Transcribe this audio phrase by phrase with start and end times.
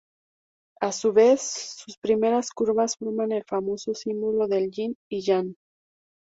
[0.79, 1.43] A su vez,
[1.77, 5.55] sus primeras curvas forman el famoso símbolo del yin y yang.